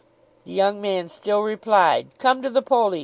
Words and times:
The 0.45 0.51
young 0.51 0.81
man 0.81 1.09
still 1.09 1.41
replied: 1.43 2.07
'Come 2.17 2.41
to 2.41 2.49
the 2.49 2.63
pollis! 2.63 2.99